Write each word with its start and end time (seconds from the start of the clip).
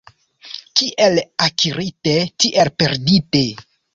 Kiel 0.79 1.19
akirite, 1.49 2.17
tiel 2.45 2.75
perdite. 2.79 3.45